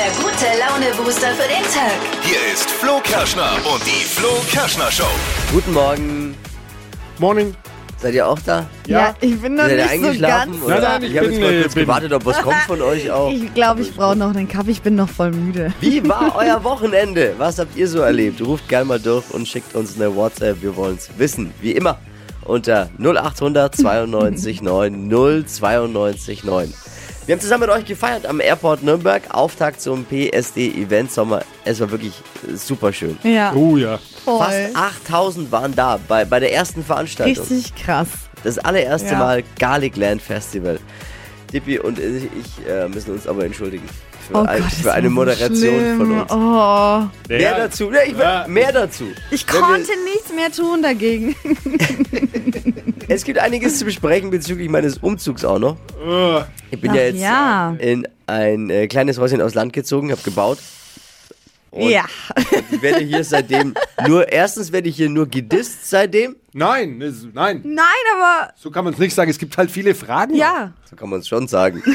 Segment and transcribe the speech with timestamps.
[0.00, 1.92] der gute Laune-Booster für den Tag.
[2.22, 5.04] Hier ist Flo Kerschner und die Flo Kerschner Show.
[5.52, 6.34] Guten Morgen.
[7.18, 7.54] Morning.
[7.98, 8.66] Seid ihr auch da?
[8.86, 10.52] Ja, ich bin noch Seid ihr nicht so eingeschlafen?
[10.52, 10.64] ganz.
[10.64, 10.74] oder?
[10.80, 12.80] Nein, nein, ich ich habe jetzt mal äh, kurz bin- gewartet, ob was kommt von
[12.92, 13.30] euch auch.
[13.30, 14.70] Ich glaube, ich brauche noch einen Kaffee.
[14.70, 15.74] Ich bin noch voll müde.
[15.80, 17.34] Wie war euer Wochenende?
[17.36, 18.40] Was habt ihr so erlebt?
[18.40, 20.62] Ruft gerne mal durch und schickt uns eine WhatsApp.
[20.62, 21.52] Wir wollen es wissen.
[21.60, 21.98] Wie immer
[22.46, 25.10] unter 0800 92 9
[25.46, 26.72] 092 9.
[27.30, 29.22] Wir haben zusammen mit euch gefeiert am Airport Nürnberg.
[29.32, 31.44] Auftakt zum PSD-Event Sommer.
[31.64, 32.12] Es war wirklich
[32.56, 33.16] super schön.
[33.22, 34.00] Ja, Oh ja.
[34.24, 34.38] voll.
[34.40, 34.74] Fast
[35.06, 37.46] 8000 waren da bei, bei der ersten Veranstaltung.
[37.46, 38.08] Richtig krass.
[38.42, 39.18] Das allererste Ja.
[39.20, 40.80] Mal Garlic Land Festival.
[41.52, 43.86] Dippi und ich, ich äh, müssen uns aber entschuldigen
[44.26, 46.20] für, Oh ein, Gott, für eine Moderation von schlimm.
[46.22, 46.32] uns.
[46.32, 47.92] Oh, Mehr dazu.
[47.92, 48.44] Ja, ich will Ja.
[48.48, 49.04] mehr dazu.
[49.30, 51.36] ich Wenn konnte nichts mehr tun dagegen.
[53.12, 55.76] Es gibt einiges zu besprechen bezüglich meines Umzugs auch noch.
[56.06, 57.74] Oh, Ich bin Ach ja jetzt ja.
[57.80, 60.58] in ein äh, kleines Häuschen aus Land gezogen, habe gebaut.
[61.72, 62.04] Und ja.
[62.70, 63.74] ich werde hier seitdem
[64.06, 66.36] nur, erstens werde ich hier nur gedisst seitdem.
[66.52, 67.62] nein, das, nein.
[67.64, 67.84] Nein,
[68.16, 69.28] aber So kann man es nicht sagen.
[69.28, 70.36] Es gibt halt viele Fragen.
[70.36, 70.72] ja.
[70.88, 71.82] So kann man es schon sagen.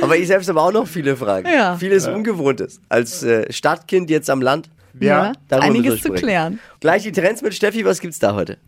[0.00, 1.46] aber ich selbst habe auch noch viele Fragen.
[1.46, 1.76] Ja.
[1.76, 2.80] Vieles Ungewohntes.
[2.88, 4.70] Als äh, Stadtkind jetzt am Land.
[4.98, 5.32] Ja.
[5.48, 6.58] wir Einiges zu klären.
[6.80, 8.58] Gleich die Trends mit Steffi, was gibt's da heute?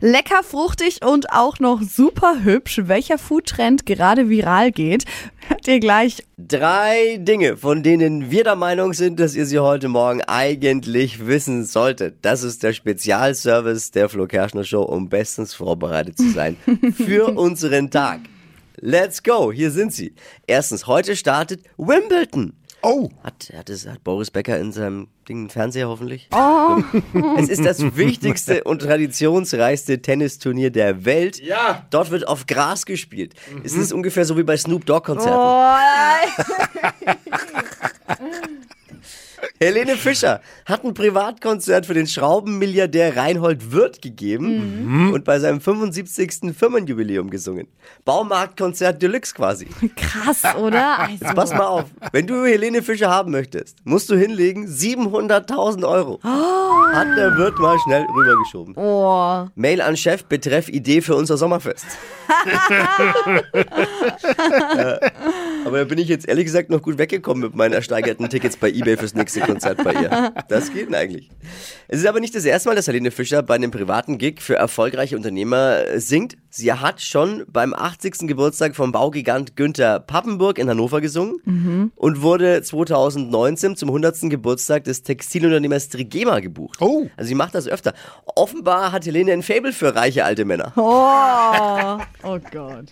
[0.00, 2.82] Lecker, fruchtig und auch noch super hübsch.
[2.84, 5.04] Welcher Foodtrend gerade viral geht,
[5.48, 6.24] hört ihr gleich.
[6.36, 11.64] Drei Dinge, von denen wir der Meinung sind, dass ihr sie heute Morgen eigentlich wissen
[11.64, 12.16] solltet.
[12.22, 16.56] Das ist der Spezialservice der Flo Kerschner Show, um bestens vorbereitet zu sein
[16.96, 18.20] für unseren Tag.
[18.80, 20.14] Let's go, hier sind sie.
[20.46, 22.54] Erstens, heute startet Wimbledon.
[22.82, 23.08] Oh.
[23.22, 26.28] Hat, hat, es, hat Boris Becker in seinem Ding einen Fernseher hoffentlich?
[26.32, 26.82] Oh.
[27.38, 31.40] Es ist das wichtigste und traditionsreichste Tennisturnier der Welt.
[31.40, 31.86] Ja.
[31.90, 33.34] Dort wird auf Gras gespielt.
[33.62, 35.38] Es ist ungefähr so wie bei Snoop Dogg Konzerten.
[35.38, 35.76] Oh,
[39.62, 46.52] Helene Fischer hat ein Privatkonzert für den Schraubenmilliardär Reinhold Wirth gegeben und bei seinem 75.
[46.52, 47.68] Firmenjubiläum gesungen.
[48.04, 49.68] Baumarktkonzert Deluxe quasi.
[49.94, 51.08] krass, oder?
[51.22, 56.18] Also, Pass mal auf, wenn du Helene Fischer haben möchtest, musst du hinlegen 700.000 Euro.
[56.22, 58.74] Hat der Wirth mal schnell rübergeschoben.
[58.76, 59.46] oh.
[59.54, 61.86] Mail an Chef betreff Idee für unser Sommerfest.
[64.72, 64.98] Äh,
[65.64, 68.68] aber da bin ich jetzt ehrlich gesagt noch gut weggekommen mit meinen ersteigerten Tickets bei
[68.70, 70.32] eBay fürs nächste Konzert bei ihr.
[70.48, 71.30] Das geht eigentlich.
[71.88, 74.56] Es ist aber nicht das erste Mal, dass Helene Fischer bei einem privaten Gig für
[74.56, 76.36] erfolgreiche Unternehmer äh, singt.
[76.50, 78.28] Sie hat schon beim 80.
[78.28, 84.30] Geburtstag vom Baugigant Günther Pappenburg in Hannover gesungen und wurde 2019 zum 100.
[84.30, 86.78] Geburtstag des Textilunternehmers Trigema gebucht.
[86.80, 87.06] Oh.
[87.16, 87.94] Also sie macht das öfter.
[88.36, 90.72] Offenbar hat Helene ein Faible für reiche alte Männer.
[90.76, 92.02] Oh.
[92.22, 92.86] oh Gott.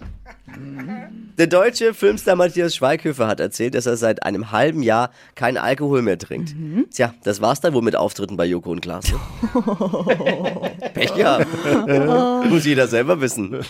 [1.38, 6.02] Der deutsche Filmstar Matthias Schweighöfer hat erzählt, dass er seit einem halben Jahr keinen Alkohol
[6.02, 6.54] mehr trinkt.
[6.92, 9.10] Tja, das war's dann wohl mit Auftritten bei Joko und Klaas.
[9.10, 9.18] ne?
[10.92, 11.46] Pech gehabt.
[12.50, 13.60] Muss jeder selber wissen.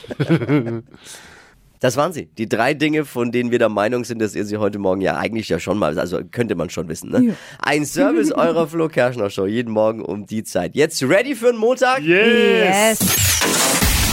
[1.79, 2.27] Das waren sie.
[2.27, 5.17] Die drei Dinge, von denen wir der Meinung sind, dass ihr sie heute Morgen ja
[5.17, 7.11] eigentlich ja schon mal, also könnte man schon wissen.
[7.11, 7.37] Ne?
[7.61, 10.75] Ein Service eurer Flo Kerschner Show, jeden Morgen um die Zeit.
[10.75, 12.01] Jetzt ready für den Montag?
[12.01, 12.99] Yes.
[12.99, 13.41] Yes.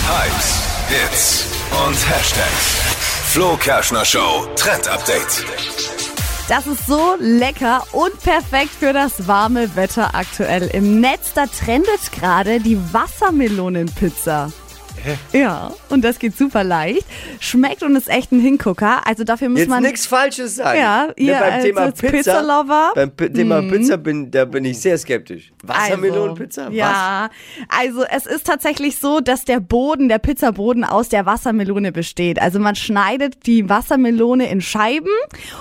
[0.07, 1.45] Hypes, Hits
[1.85, 2.81] und Hashtags.
[3.33, 5.43] Flo Kerschner Show Trend Update.
[6.47, 10.67] Das ist so lecker und perfekt für das warme Wetter aktuell.
[10.67, 14.53] Im Netz, da trendet gerade die Wassermelonenpizza.
[15.33, 17.05] Ja, und das geht super leicht.
[17.39, 19.05] Schmeckt und ist echt ein Hingucker.
[19.07, 19.83] Also dafür muss Jetzt man.
[19.83, 20.79] nichts Falsches sagen.
[20.79, 22.91] Ja, Ne, ihr beim als- Thema als Pizza, Pizza-Lover?
[22.95, 25.51] Beim P Thema Pizza bin, da bin ich sehr skeptisch.
[25.63, 26.65] Wassermelonenpizza?
[26.65, 27.29] Also, ja,
[27.69, 32.41] also es ist tatsächlich so, dass der Boden, der Pizzaboden aus der Wassermelone besteht.
[32.41, 35.07] Also man schneidet die Wassermelone in Scheiben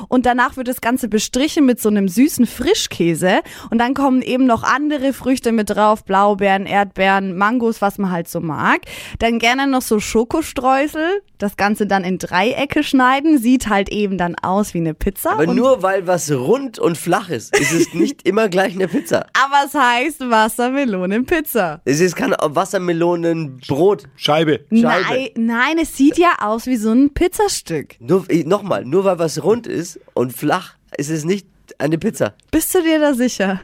[0.09, 4.47] und danach wird das Ganze bestrichen mit so einem süßen Frischkäse und dann kommen eben
[4.47, 8.81] noch andere Früchte mit drauf, Blaubeeren, Erdbeeren, Mangos, was man halt so mag.
[9.27, 14.37] Dann gerne noch so Schokostreusel, das Ganze dann in Dreiecke schneiden, sieht halt eben dann
[14.37, 15.33] aus wie eine Pizza.
[15.33, 18.87] Aber und nur weil was rund und flach ist, ist es nicht immer gleich eine
[18.87, 19.27] Pizza.
[19.33, 21.81] aber es heißt Wassermelonenpizza.
[21.85, 24.05] Es ist kein Wassermelonenbrot.
[24.15, 24.61] Scheibe.
[24.71, 24.81] Scheibe.
[24.81, 27.97] Nein, nein, es sieht ja aus wie so ein Pizzastück.
[27.99, 32.35] Nur, nochmal, nur weil was rund ist und flach, ist es nicht eine Pizza.
[32.53, 33.63] Bist du dir da sicher?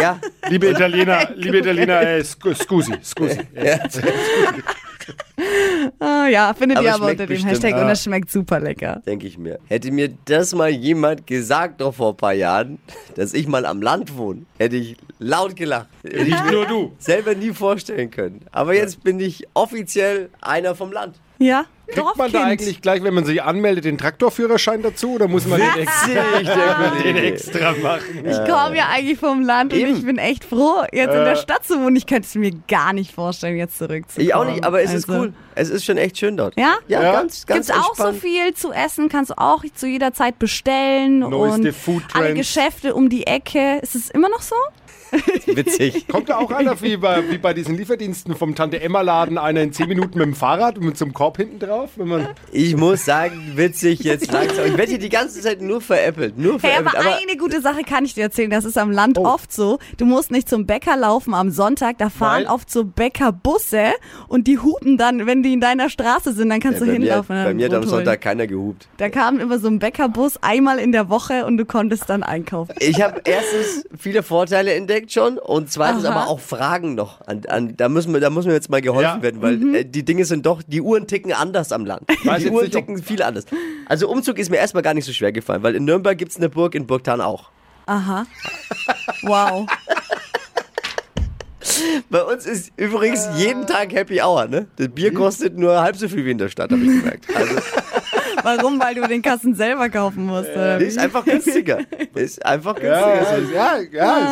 [0.00, 0.18] Ja,
[0.48, 3.38] Liebe Italiener, liebe Italiener, äh, scu- scusi, scusi.
[5.98, 7.52] Ah, ja, findet Aber ihr aber unter dem bestimmt.
[7.52, 9.02] Hashtag und es schmeckt super lecker.
[9.06, 9.58] denke ich mir.
[9.68, 12.78] Hätte mir das mal jemand gesagt, noch vor ein paar Jahren,
[13.14, 15.88] dass ich mal am Land wohne, hätte ich laut gelacht.
[16.02, 16.92] Hätte Nicht nur du.
[16.98, 18.40] selber nie vorstellen können.
[18.52, 21.16] Aber jetzt bin ich offiziell einer vom Land.
[21.38, 25.46] Ja, Kriegt man da eigentlich gleich, wenn man sich anmeldet, den Traktorführerschein dazu oder muss
[25.46, 28.24] man den extra, den extra machen?
[28.24, 29.92] Ich komme ja eigentlich vom Land Eben.
[29.92, 31.96] und ich bin echt froh, jetzt in der Stadt zu wohnen.
[31.96, 34.26] Ich könnte es mir gar nicht vorstellen, jetzt zurückzukommen.
[34.26, 35.32] Ich auch nicht, aber es ist Also- cool.
[35.56, 36.56] Es ist schon echt schön dort.
[36.58, 36.74] Ja?
[36.88, 37.12] Ja, Ja.
[37.12, 38.20] ganz, ganz Gibt's auch so entspannt.
[38.22, 42.34] viel zu essen, kannst du auch zu jeder Zeit bestellen Neueste und Food alle.
[42.34, 43.78] Geschäfte um die Ecke.
[43.80, 44.56] Ist es immer noch so?
[45.46, 46.06] Witzig.
[46.08, 49.88] Kommt da auch einer wie bei, wie bei diesen Lieferdiensten vom Tante-Emma-Laden, einer in 10
[49.88, 51.90] Minuten mit dem Fahrrad und mit so einem Korb hinten drauf?
[51.96, 54.66] Wenn man Ich muss sagen, witzig jetzt langsam.
[54.66, 56.38] Ich werde hier die ganze Zeit nur veräppelt.
[56.38, 56.94] Nur Hey, veräppelt.
[56.96, 59.24] aber, eine gute Sache kann ich dir erzählen, das ist am Land Oh.
[59.26, 59.78] oft so.
[59.96, 62.52] Du musst nicht zum Bäcker laufen am Sonntag, da fahren Weil?
[62.52, 63.92] oft so Bäckerbusse
[64.28, 66.98] und die hupen dann, wenn die in deiner Straße sind, dann kannst du bei, mir,
[67.00, 67.36] hinlaufen.
[67.38, 67.84] und bei mir hat am.
[67.86, 68.88] Sonntag keiner gehupt.
[68.96, 72.74] Da kam immer so ein Bäckerbus einmal in der Woche und du konntest dann einkaufen.
[72.80, 76.14] Ich habe erstens viele Vorteile entdeckt schon und zweitens Aha.
[76.22, 77.20] aber auch Fragen noch.
[77.26, 79.22] An, an, da, müssen wir, da muss mir jetzt mal geholfen Ja.
[79.22, 79.74] werden, weil Mhm.
[79.74, 82.02] äh, die Dinge sind doch, die Uhren ticken anders am Land.
[82.24, 83.44] Weiß die Uhren ticken viel anders.
[83.86, 86.36] Also Umzug ist mir erstmal gar nicht so schwer gefallen, weil in Nürnberg gibt es
[86.38, 87.50] eine Burg, in Burgtan auch.
[87.86, 88.26] Aha.
[89.22, 89.66] Wow.
[92.10, 94.66] Bei uns ist übrigens jeden Tag Happy Hour, ne?
[94.76, 97.26] Das Bier kostet nur halb so viel wie in der Stadt, habe ich gemerkt.
[97.34, 97.54] Also,
[98.44, 98.78] Warum?
[98.80, 100.50] Weil du den Kasten selber kaufen musst.
[100.54, 101.78] Das ist einfach günstiger.
[102.14, 103.46] Ist einfach ja, günstiger.
[103.46, 103.78] So- ja,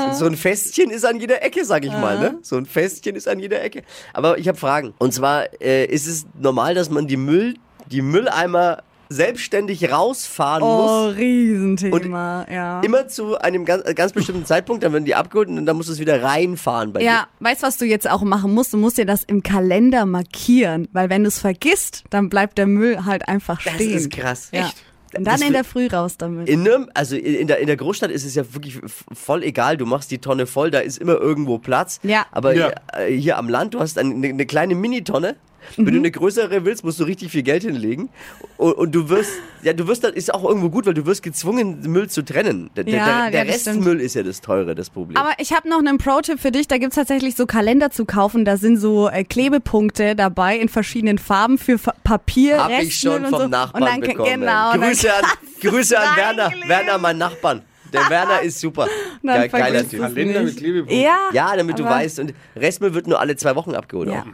[0.09, 2.19] ja, So ein Festchen ist an jeder Ecke, sag ich mal.
[2.19, 2.39] Ne?
[2.43, 3.83] So ein Festchen ist an jeder Ecke.
[4.13, 4.95] Aber ich habe Fragen.
[4.99, 7.55] Und zwar äh, ist es normal, dass man die Müll,
[7.87, 8.83] die Mülleimer
[9.13, 11.17] selbstständig rausfahren Oh, muss.
[11.17, 12.81] Riesenthema, ja.
[12.81, 15.89] Immer zu einem ganz, äh, ganz bestimmten Zeitpunkt, dann werden die abgeholt und dann musst
[15.89, 18.73] du es wieder reinfahren bei Ja, weißt du, was du jetzt auch machen musst?
[18.73, 22.67] Du musst dir das im Kalender markieren, weil wenn du es vergisst, dann bleibt der
[22.67, 23.65] Müll halt einfach dir.
[23.67, 23.97] Das stehen.
[23.97, 24.49] ist krass.
[24.53, 24.67] Ja.
[24.67, 24.77] Echt?
[25.15, 26.49] Und dann Das in der Früh raus damit.
[26.49, 28.79] In Nürn also in der, in der Großstadt ist es ja wirklich
[29.13, 29.77] voll egal.
[29.77, 32.01] Du machst die Tonne voll, da ist immer irgendwo Platz.
[32.03, 32.25] Ja.
[32.33, 32.71] Aber Ja.
[32.97, 35.37] äh, hier am Land, du hast eine, eine kleine Mini-Tonne.
[35.77, 35.99] Wenn du Mhm.
[35.99, 38.09] eine größere willst, musst du richtig viel Geld hinlegen.
[38.57, 39.31] Und, und du wirst,
[39.63, 42.71] ja, du wirst, das ist auch irgendwo gut, weil du wirst gezwungen, Müll zu trennen.
[42.77, 43.53] Der, Ja, der, der ja.
[43.53, 45.17] Restmüll ist ja das Teure, das Problem.
[45.17, 46.69] Aber ich habe noch einen Pro-Tipp für dich.
[46.69, 48.45] Da gibt's tatsächlich so Kalender zu kaufen.
[48.45, 53.25] Da sind so äh, Klebepunkte dabei in verschiedenen Farben für Fa Papier, Hab ich schon
[53.27, 53.49] vom so.
[53.49, 54.41] Nachbarn und dann, bekommen.
[54.41, 55.25] Genau, dann Grüße an,
[55.61, 56.53] Grüße an Werner.
[56.67, 57.63] Werner, mein Nachbarn.
[57.93, 58.87] Der Werner ist super.
[59.23, 60.01] Ge geiler Typ.
[60.01, 61.01] Kalender mit Klebepunkten.
[61.01, 62.19] Ja, Ja, damit du weißt.
[62.21, 64.09] Und Restmüll wird nur alle zwei Wochen abgeholt.
[64.11, 64.23] Ja.
[64.23, 64.27] auch.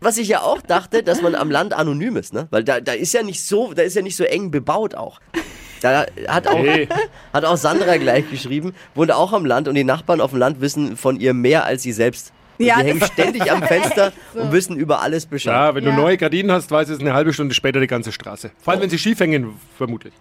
[0.00, 2.48] Was ich ja auch dachte, dass man am Land anonym ist, ne?
[2.50, 5.20] Weil da, da ist ja nicht so, da ist ja nicht so eng bebaut auch.
[5.82, 6.88] Da hat auch, Nee.
[7.32, 10.60] hat auch Sandra gleich geschrieben, wohnt auch am Land und die Nachbarn auf dem Land
[10.60, 12.32] wissen von ihr mehr als sie selbst.
[12.60, 15.52] Und Ja, die hängen ständig am Fenster und wissen über alles Bescheid.
[15.54, 15.90] Ja, wenn Ja.
[15.90, 18.50] du neue Gardinen hast, weiß es eine halbe Stunde später die ganze Straße.
[18.62, 20.12] Vor allem, wenn sie schief hängen, vermutlich.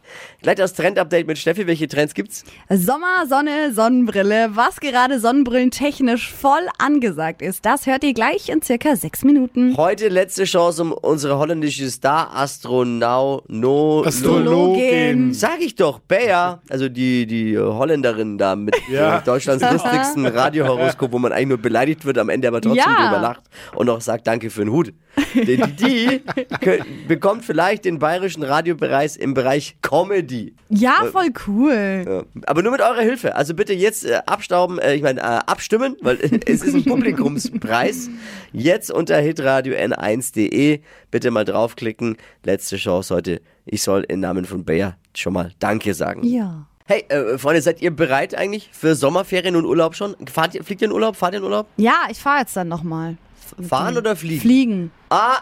[0.41, 1.67] Gleich das Trend-Update mit Steffi.
[1.67, 2.45] Welche Trends gibt's?
[2.69, 4.51] Sommer, Sonne, Sonnenbrille.
[4.53, 9.75] Was gerade sonnenbrillentechnisch voll angesagt ist, das hört ihr gleich in circa sechs Minuten.
[9.75, 15.33] Heute letzte Chance, um unsere holländische Star-Astronau No, Astrologin.
[15.33, 19.19] Sag ich doch, Bea, also die, die äh, Holländerin da mit Ja.
[19.21, 23.07] Deutschlands lustigsten Radiohoroskop, wo man eigentlich nur beleidigt wird, am Ende aber trotzdem Ja.
[23.09, 23.41] drüber lacht
[23.75, 24.93] und noch sagt Danke für den Hut.
[25.33, 26.21] Die, die,
[26.61, 30.55] die bekommt vielleicht den bayerischen Radiopreis im Bereich Comedy.
[30.69, 32.05] Ja, voll cool.
[32.07, 32.23] Ja.
[32.47, 33.35] Aber nur mit eurer Hilfe.
[33.35, 38.09] Also bitte jetzt äh, abstauben, äh, ich meine äh, abstimmen, weil es ist ein Publikumspreis.
[38.53, 40.79] Jetzt unter hitradio n1.de
[41.11, 42.17] bitte mal draufklicken.
[42.43, 43.41] Letzte Chance heute.
[43.65, 46.23] Ich soll im Namen von Bayer schon mal Danke sagen.
[46.23, 46.67] Ja.
[46.91, 50.15] Hey, äh, Freunde, seid ihr bereit eigentlich für Sommerferien und Urlaub schon?
[50.25, 51.15] Fahrt ihr, fliegt ihr in Urlaub?
[51.15, 51.67] Fahrt ihr in Urlaub?
[51.77, 53.15] Ja, ich fahre jetzt dann nochmal.
[53.61, 54.41] Fahren oder fliegen?
[54.41, 54.91] Fliegen.
[55.11, 55.37] Ah,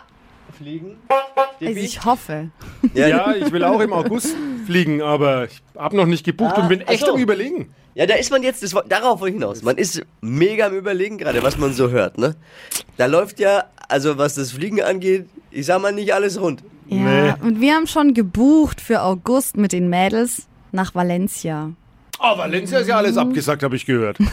[0.58, 0.98] fliegen.
[1.62, 2.50] Also ich hoffe.
[2.94, 4.36] Ja, Ja, ich will auch im August
[4.66, 7.14] fliegen, aber ich habe noch nicht gebucht Ah, und bin echt so.
[7.14, 7.74] am Überlegen.
[7.96, 9.64] Ja, da ist man jetzt, das, darauf wollte ich hinaus.
[9.64, 12.36] Man ist mega am Überlegen gerade, was man so hört, ne?
[12.98, 16.62] Da läuft ja, also was das Fliegen angeht, ich sag mal nicht alles rund.
[16.90, 17.34] Ja, Nee.
[17.42, 21.72] und wir haben schon gebucht für August mit den Mädels nach Valencia.
[22.20, 24.18] Oh, Valencia ist ja alles abgesagt, habe ich gehört.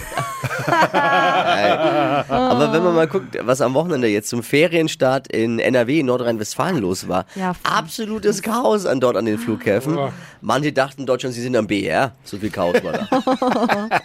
[2.29, 6.79] Aber wenn man mal guckt, was am Wochenende jetzt zum Ferienstart in NRW, in Nordrhein-Westfalen
[6.79, 9.99] los war, Ja, absolutes Chaos an dort an den Flughäfen.
[10.41, 12.13] Manche dachten dort schon, sie sind am BR.
[12.25, 13.09] So viel Chaos war da.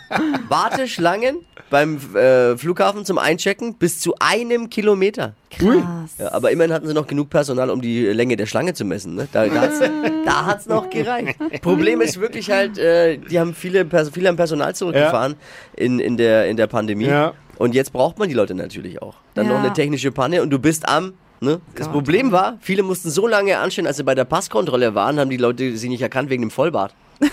[0.49, 1.37] Warteschlangen
[1.69, 5.33] beim äh, Flughafen zum Einchecken bis zu einem Kilometer.
[5.51, 5.75] Krass.
[6.17, 9.15] Ja, aber immerhin hatten sie noch genug Personal, um die Länge der Schlange zu messen.
[9.15, 9.27] Ne?
[9.31, 9.79] Da, da hat's
[10.25, 11.37] da hat's noch gereicht.
[11.61, 15.35] Problem ist wirklich halt, äh, die haben viele, viele haben Personal zurückgefahren
[15.75, 17.05] in, in, der, in der Pandemie.
[17.07, 17.33] Ja.
[17.57, 19.15] Und jetzt braucht man die Leute natürlich auch.
[19.33, 19.53] Dann Ja.
[19.53, 21.13] noch eine technische Panne und du bist am.
[21.41, 21.61] Ne?
[21.75, 25.29] Das Problem war, viele mussten so lange anstehen, als sie bei der Passkontrolle waren, haben
[25.29, 26.93] die Leute sie nicht erkannt wegen dem Vollbart.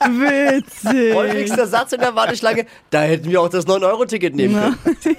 [0.00, 1.14] Witzig.
[1.14, 5.16] Häufigster Satz in der Warteschlange, da hätten wir auch das 9-Euro-Ticket nehmen können.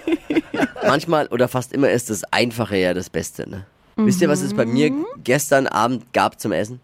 [0.85, 3.49] Manchmal oder fast immer ist das Einfache ja das Beste.
[3.49, 3.65] Ne?
[3.95, 4.91] Wisst ihr, was es bei mir
[5.23, 6.81] gestern Abend gab zum Essen?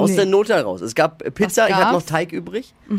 [0.00, 0.16] Aus Nee.
[0.16, 0.80] der Not heraus.
[0.80, 2.02] Es gab Pizza, ich hatte noch?
[2.02, 2.74] Teig übrig.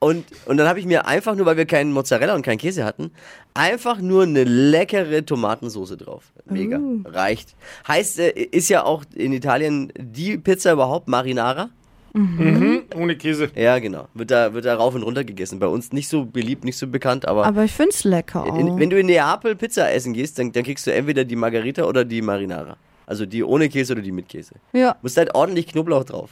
[0.00, 2.84] Und, und dann habe ich mir einfach nur, weil wir keinen Mozzarella und keinen Käse
[2.84, 3.10] hatten,
[3.54, 6.24] einfach nur eine leckere Tomatensoße drauf.
[6.44, 6.78] Mega.
[7.06, 7.54] Reicht.
[7.88, 11.70] Heißt, äh, ist ja auch in Italien die Pizza überhaupt Marinara?
[12.14, 13.48] Ohne Käse.
[13.56, 14.08] Ja, genau.
[14.14, 15.58] Wird da, wird da rauf und runter gegessen.
[15.58, 18.58] Bei uns nicht so beliebt, nicht so bekannt, aber, Aber ich find's lecker auch.
[18.58, 21.84] in, wenn du in Neapel Pizza essen gehst, dann, dann kriegst du entweder die Margarita
[21.84, 22.76] oder die Marinara.
[23.06, 24.54] Also die ohne Käse oder die mit Käse.
[24.72, 24.96] ja.
[25.02, 26.30] Musst halt ordentlich Knoblauch drauf.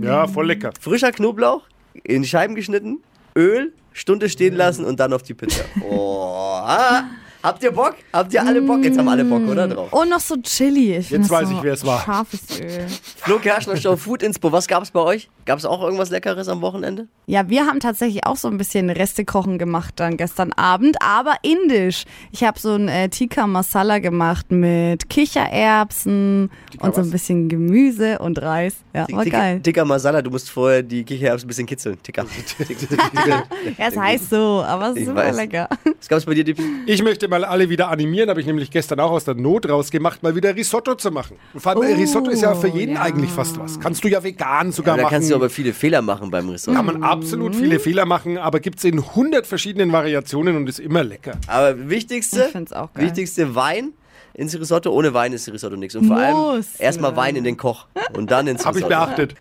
[0.00, 0.72] Ja, voll lecker.
[0.80, 1.62] Frischer Knoblauch,
[2.04, 3.02] in Scheiben geschnitten,
[3.36, 5.64] Öl, Stunde stehen lassen und dann auf die Pizza.
[5.82, 7.04] Oh, ah,
[7.42, 7.94] habt ihr Bock?
[8.12, 8.82] Habt ihr alle Bock?
[8.84, 9.68] Jetzt haben alle Bock, oder?
[9.68, 9.92] Drauf.
[9.92, 10.96] Und noch so Chili.
[10.96, 12.00] Ich Jetzt weiß so ich, wer es war.
[12.02, 12.86] Scharfes Öl.
[13.16, 14.50] Flo Kerschner Show Food Inspo.
[14.52, 15.28] Was gab's bei euch?
[15.44, 17.08] Gab's auch irgendwas Leckeres am Wochenende?
[17.26, 22.04] Ja, wir haben tatsächlich auch so ein bisschen Restekochen gemacht dann gestern Abend, aber indisch.
[22.30, 28.18] Ich habe so ein äh, Tikka Masala gemacht mit Kichererbsen und so ein bisschen Gemüse
[28.18, 28.74] und Reis.
[28.94, 29.60] Ja, war Tikka- geil.
[29.60, 31.98] Tikka Masala, du musst vorher die Kichererbsen ein bisschen kitzeln.
[32.02, 32.24] Tikka.
[33.26, 33.44] Ja,
[33.88, 35.36] es heißt so, aber es ist super weiß.
[35.36, 35.68] lecker.
[35.98, 36.62] Was gab's bei dir, Dippi?
[36.86, 40.22] Ich möchte mal alle wieder animieren, habe ich nämlich gestern auch aus der Not rausgemacht,
[40.22, 41.36] mal wieder Risotto zu machen.
[41.52, 43.02] Und vor allem, äh, Risotto ist ja für jeden ja.
[43.02, 43.80] eigentlich fast was.
[43.80, 45.12] Kannst du ja vegan sogar da machen.
[45.14, 46.76] kannst du aber viele Fehler machen beim Risotto.
[46.76, 50.78] Kann man absolut viele Fehler machen, aber gibt es in 100 verschiedenen Variationen und ist
[50.78, 51.32] immer lecker.
[51.46, 53.06] Aber wichtigste, Ich find's auch geil.
[53.06, 53.92] wichtigste Wein
[54.34, 54.90] ins Risotto.
[54.92, 55.94] Ohne Wein ist Risotto nichts.
[55.96, 59.04] Und vor allem erstmal Wein in den Koch und dann ins Habe ich Risotto.
[59.06, 59.34] beachtet.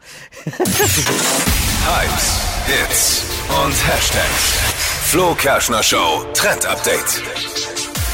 [0.46, 3.26] Hypes, Hits
[3.64, 4.60] und Hashtags.
[5.12, 7.22] Flo Kerschner Show Trend Update.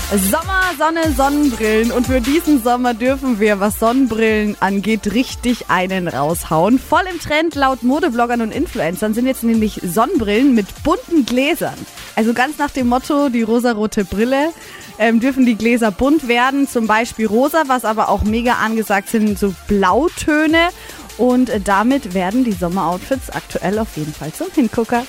[0.09, 1.91] Sommer, Sonne, Sonnenbrillen.
[1.91, 6.79] Und für diesen Sommer dürfen wir, was Sonnenbrillen angeht, richtig einen raushauen.
[6.79, 11.75] Voll im Trend laut Modebloggern und Influencern sind jetzt nämlich Sonnenbrillen mit bunten Gläsern.
[12.15, 14.53] Also ganz nach dem Motto, die rosarote Brille.
[14.97, 19.37] Ähm, dürfen die Gläser bunt werden, zum Beispiel rosa, was aber auch mega angesagt sind,
[19.37, 20.69] so Blautöne.
[21.17, 25.03] Und äh, damit werden die Sommeroutfits aktuell auf jeden Fall zum Hingucker.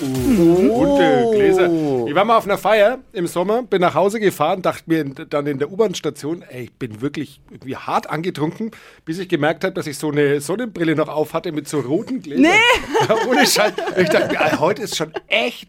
[0.00, 1.70] Bunte Gläser.
[2.06, 5.46] Ich war mal auf einer Feier im Sommer, bin nach Hause gefahren, dachte mir dann
[5.46, 8.70] in der U-Bahn-Station, ey, ich bin wirklich irgendwie hart angetrunken,
[9.04, 12.20] bis ich gemerkt habe, dass ich so eine Sonnenbrille noch auf hatte mit so roten
[12.22, 12.42] Gläsern.
[12.42, 13.06] Nee!
[13.08, 13.72] Ja, ohne Scheiß.
[13.96, 15.68] Ich dachte mir, ey, heute ist schon echt.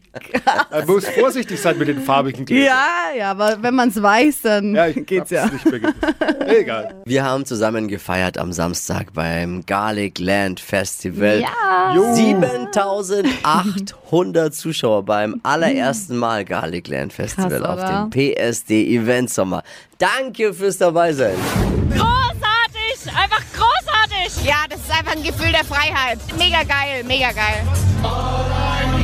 [0.71, 2.67] Man muss vorsichtig sein mit den farbigen Gläsern.
[2.67, 5.45] Ja, ja, aber wenn man es weiß, dann Ja, ich geht's ja.
[5.47, 5.97] nicht mehr gewusst.
[6.45, 6.95] Egal.
[7.05, 11.41] Wir haben zusammen gefeiert am Samstag beim Garlic Land Festival.
[11.41, 11.93] Ja.
[12.15, 19.61] 7800 Zuschauer beim allerersten Mal Garlic Land Festival Krass, auf dem PSD Event Sommer.
[19.99, 21.35] Danke fürs dabei sein.
[21.91, 23.05] Großartig!
[23.05, 24.43] Einfach großartig!
[24.43, 26.17] Ja, das ist einfach ein Gefühl der Freiheit.
[26.39, 27.61] Mega geil, mega geil.
[28.01, 28.95] John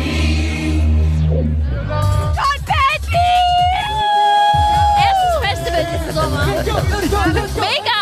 [4.97, 6.47] Erstes Festival diesen Sommer.
[7.59, 7.93] Mega!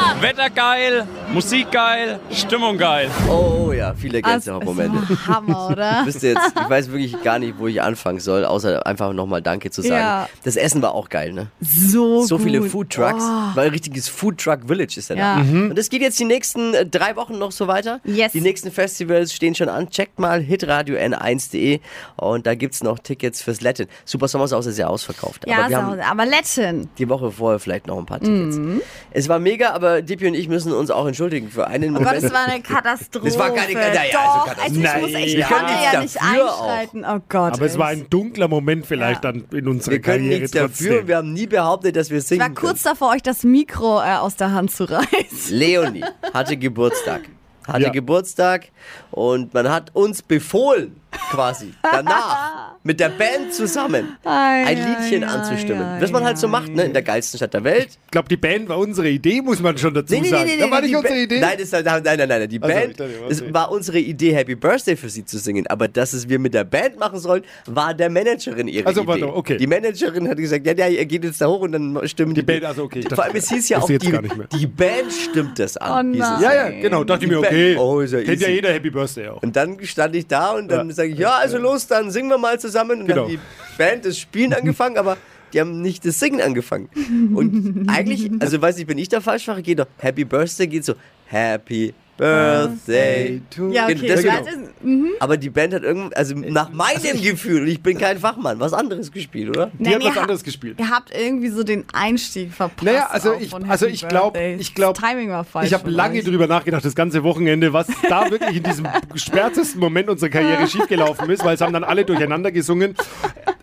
[0.41, 3.11] Wetter geil, Musik geil, Stimmung geil.
[3.29, 4.99] Oh ja, viele Gänsehautmomente.
[5.27, 6.01] Hammer, oder?
[6.05, 9.43] Wisst ihr jetzt, ich weiß wirklich gar nicht, wo ich anfangen soll, außer einfach nochmal
[9.43, 9.93] Danke zu sagen.
[9.93, 10.29] Ja.
[10.43, 11.47] Das Essen war auch geil, ne?
[11.59, 12.45] So, So gut.
[12.47, 13.55] viele Food Trucks, Oh.
[13.55, 15.21] weil ein richtiges Food Truck Village ist ja da.
[15.21, 15.41] Ja.
[15.41, 17.99] Und das geht jetzt die nächsten äh, drei Wochen noch so weiter.
[18.03, 18.31] Yes.
[18.31, 19.91] Die nächsten Festivals stehen schon an.
[19.91, 21.81] Checkt mal hitradio n1.de
[22.15, 23.85] und da gibt's noch Tickets fürs Latin.
[24.05, 25.43] Super Sommersaus ist ja ausverkauft.
[25.47, 26.89] Ja, aber wir haben aber Letten.
[26.97, 28.55] die Woche vorher vielleicht noch ein paar Tickets.
[28.57, 28.81] Mhm.
[29.11, 32.07] Es war mega, aber Dippy und ich müssen uns auch entschuldigen für einen Oh Gott,
[32.07, 32.23] Moment.
[32.23, 33.25] es war eine Katastrophe.
[33.27, 34.61] Das war keine- naja, also Doch, Katastrophe.
[34.63, 35.23] also ich, muss, Nein.
[35.23, 36.61] ich Wir konnte können ja nichts nicht auch.
[36.61, 37.05] einschreiten.
[37.05, 37.53] Oh Gott.
[37.53, 41.07] Aber es war ein dunkler Moment vielleicht dann in unserer wir können Karriere nichts dafür.
[41.07, 44.15] Wir haben nie behauptet, dass wir Ich singen war kurz davor, euch das Mikro äh,
[44.15, 45.09] aus der Hand zu reißen.
[45.49, 47.21] Leonie hatte Geburtstag.
[47.67, 47.89] Hatte Ja.
[47.89, 48.69] Geburtstag
[49.11, 50.95] und man hat uns befohlen,
[51.31, 55.81] quasi, danach, mit der Band zusammen, Ei, ein Liedchen ei, anzustimmen.
[55.83, 57.89] ei, Was man halt so macht, ne, in der geilsten Stadt der Welt.
[58.05, 60.49] Ich glaube, die Band war unsere Idee, muss man schon dazu sagen.
[60.59, 61.39] da war die nicht unsere Ba- Idee.
[61.39, 64.55] Nein, das, nein, nein, nein, nein, die Also, Band, ich dachte, war unsere Idee, Happy
[64.55, 65.67] Birthday für sie zu singen.
[65.67, 69.07] Aber dass es wir mit der Band machen sollen, war der Managerin ihre Also, Idee.
[69.07, 69.57] warte, okay.
[69.57, 72.41] Die Managerin hat gesagt, ja, ja, ihr geht jetzt da hoch und dann stimmen die,
[72.41, 73.03] Die Band, also okay.
[73.13, 76.13] Vor allem, es hieß ja auch, die, die Band stimmt das an.
[76.13, 76.41] Oh nein.
[76.41, 77.03] ja, ja, genau.
[77.03, 77.75] Dachte ich mir, okay.
[77.77, 79.41] Oh, ist ja Kennt ja jeder Happy Birthday auch.
[79.43, 80.93] Und dann stand ich da und dann Ja.
[81.01, 83.01] Sage ich, ja, also los, dann singen wir mal zusammen.
[83.01, 83.23] Und Genau.
[83.27, 85.17] dann hat die Band das Spielen angefangen, aber
[85.53, 86.87] die haben nicht das Singen angefangen.
[87.35, 90.93] Und eigentlich, also weiß ich, bin ich der Falschfache, geht doch Happy Birthday, geht so
[91.25, 93.95] Happy Birthday to Ja, okay.
[93.95, 94.15] Genau.
[94.15, 94.21] das
[94.53, 95.09] ist, mhm.
[95.19, 98.73] Aber die Band hat irgendwie, also nach meinem Gefühl, und ich bin kein Fachmann, was
[98.73, 99.71] anderes gespielt, oder?
[99.77, 100.79] Die Nein, hat ihr was ha- anderes gespielt.
[100.79, 102.83] Ihr habt irgendwie so den Einstieg verpasst.
[102.83, 105.67] Naja, also ich, also ich glaube, ich glaube, Das Timing war falsch.
[105.67, 106.25] ich habe lange euch.
[106.25, 111.29] drüber nachgedacht, das ganze Wochenende, was da wirklich in diesem schwärzesten Moment unserer Karriere schiefgelaufen
[111.29, 112.95] ist, weil es haben dann alle durcheinander gesungen.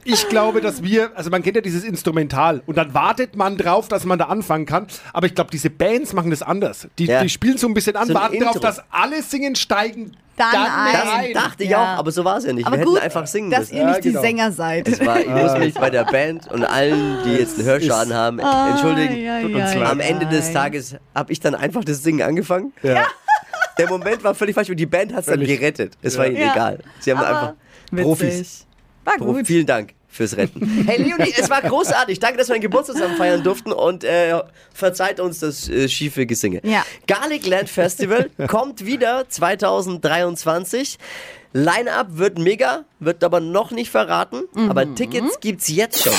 [0.04, 3.88] ich glaube, dass wir, also man kennt ja dieses Instrumental und dann wartet man drauf,
[3.88, 4.86] dass man da anfangen kann.
[5.12, 6.88] Aber ich glaube, diese Bands machen das anders.
[6.98, 7.22] Die, Ja.
[7.22, 8.66] die spielen so ein bisschen an, So warten darauf, Intro.
[8.68, 10.16] dass alle singen, steigen.
[10.36, 11.32] Dann ein.
[11.34, 11.82] Das dachte ich Ja.
[11.94, 12.64] auch, aber so war es ja nicht.
[12.64, 13.76] Aber Wir gut, hätten einfach singen dass müssen.
[13.76, 14.20] ihr nicht Ja, genau.
[14.20, 14.86] die Sänger seid.
[14.86, 18.38] Es war, ich muss mich bei der Band und allen, die jetzt einen Hörschaden haben,
[18.38, 19.52] entschuldigen.
[19.56, 19.82] Leid.
[19.82, 20.52] Am Ende des.
[20.52, 22.72] Tages habe ich dann einfach das Singen angefangen.
[22.84, 23.04] Ja.
[23.78, 25.94] Der Moment war völlig falsch und die Band hat es dann gerettet.
[26.02, 26.52] Es war ihnen Ja.
[26.52, 26.78] egal.
[27.00, 27.52] Sie haben Aber einfach
[27.90, 28.04] Witzig.
[28.04, 28.66] Profis.
[29.04, 29.46] War gut.
[29.46, 30.84] vielen Dank fürs Retten.
[30.86, 32.18] Hey Leonie, es war großartig.
[32.18, 34.40] Danke, dass wir einen Geburtstag zusammen feiern durften und äh,
[34.72, 36.60] verzeiht uns das äh, schiefe Gesinge.
[36.64, 36.84] Ja.
[37.06, 40.98] Garlic Land Festival kommt wieder 2023.
[41.52, 44.42] Line-Up wird mega, wird aber noch nicht verraten.
[44.54, 44.70] Mhm.
[44.70, 46.12] Aber Tickets gibt's jetzt schon.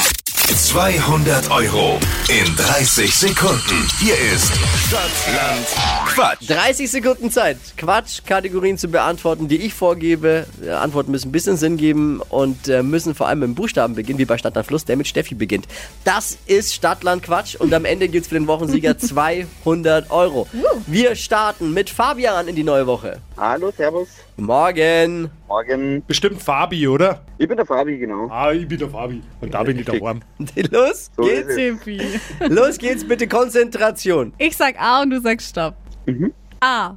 [0.55, 3.87] 200 Euro in 30 Sekunden.
[3.99, 4.51] Hier ist
[4.87, 5.67] Stadtland
[6.07, 6.49] Quatsch.
[6.49, 10.47] 30 Sekunden Zeit, Quatsch-Kategorien zu beantworten, die ich vorgebe.
[10.63, 13.93] Äh, Antworten müssen ein bisschen Sinn geben und äh, müssen vor allem mit dem Buchstaben
[13.93, 15.67] beginnen, wie bei Stadtland Fluss, der mit Steffi beginnt.
[16.03, 20.47] Das ist Stadtland Quatsch und am Ende gibt's für den Wochensieger 200 Euro.
[20.87, 23.19] Wir starten mit Fabian in die neue Woche.
[23.37, 24.07] Hallo, Servus.
[24.35, 25.29] Morgen.
[25.49, 26.03] Morgen.
[26.05, 27.21] Bestimmt Fabi, oder?
[27.39, 28.27] Ich bin der Fabi, genau.
[28.29, 29.21] Ah, ich bin der Fabi.
[29.41, 30.21] Und da bin ich daheim.
[30.71, 31.55] Los So geht's.
[31.55, 31.99] Tippi.
[32.47, 34.31] Los geht's, bitte Konzentration.
[34.37, 35.75] Ich sag A und du sagst Stopp.
[36.61, 36.95] A.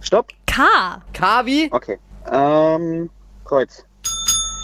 [0.00, 0.28] Stopp.
[0.46, 1.00] K.
[1.12, 1.98] Kavi, Okay.
[2.30, 3.08] Ähm,
[3.44, 3.84] Kreuz.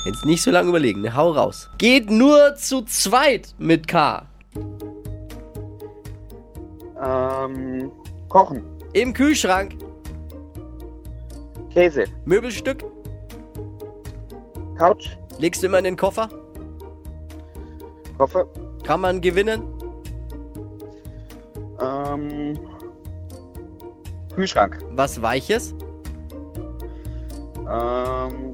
[0.07, 1.15] jetzt nicht so lange überlegen, ne?
[1.15, 1.71] hau raus.
[1.79, 4.27] Geht nur zu zweit mit K.
[7.01, 7.93] Ähm,
[8.29, 8.65] Kochen.
[8.93, 9.75] Im Kühlschrank,
[11.75, 12.05] Käse.
[12.25, 12.85] Möbelstück,
[14.79, 15.17] Couch.
[15.41, 16.29] legst du immer in den Koffer,
[18.17, 18.47] Koffer.
[18.85, 19.65] kann man gewinnen.
[21.81, 22.57] Ähm,
[24.37, 24.79] Kühlschrank.
[24.93, 25.75] Was Weiches,
[27.69, 28.53] Ähm,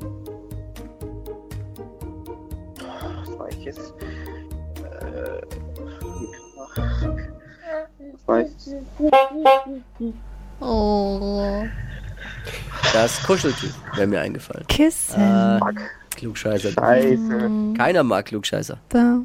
[3.36, 3.94] was jetzt?
[5.00, 5.40] Äh,
[8.26, 8.66] was
[9.98, 10.14] ich?
[10.60, 11.64] Oh.
[12.92, 14.66] Das Kuscheltuch, wäre mir eingefallen.
[14.68, 15.20] Kissen.
[15.20, 15.60] Äh,
[16.16, 16.72] Klugscheißer.
[16.72, 17.74] Scheiße.
[17.76, 18.78] Keiner mag Klugscheißer.
[18.88, 19.20] Da.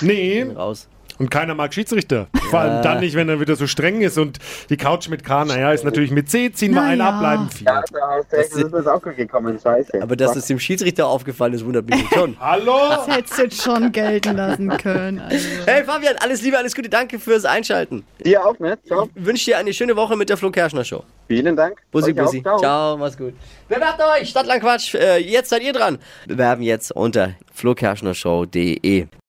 [0.00, 0.88] Nee, Raus.
[1.18, 2.26] Und keiner mag Schiedsrichter.
[2.50, 4.18] Vor allem dann nicht, wenn er wieder so streng ist.
[4.18, 7.08] Und die Couch mit K, naja, ist natürlich mit C, ziehen wir Na einen ja.
[7.10, 7.66] ab, bleiben vier.
[7.66, 9.58] Ja, da das ist mir auch gut gekommen.
[9.60, 10.02] Scheiße.
[10.02, 12.36] Aber dass es dem Schiedsrichter aufgefallen ist, wundert mich schon.
[12.40, 13.06] Hallo?
[13.06, 15.20] Hättest du jetzt schon gelten lassen können.
[15.20, 15.48] Also.
[15.66, 18.04] Hey Fabian, alles Liebe, alles Gute, danke fürs Einschalten.
[18.24, 18.78] Dir auch, ne?
[18.86, 19.08] Ciao.
[19.14, 21.04] Ich wünsche dir eine schöne Woche mit der Flo Kerschner Show.
[21.28, 21.80] Vielen Dank.
[21.90, 22.24] Bussi, Euch auch.
[22.24, 22.42] Bussi.
[22.42, 22.96] Ciao.
[22.96, 23.34] mach's gut.
[23.68, 24.94] Bewerbt euch, Stadtlandquatsch.
[24.94, 25.98] Äh, jetzt seid ihr dran.
[26.26, 29.06] Bewerben jetzt unter flokerschnershow.de.